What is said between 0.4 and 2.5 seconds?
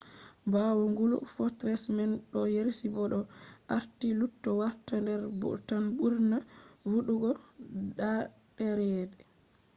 ɓawo gulu fortress man ɗo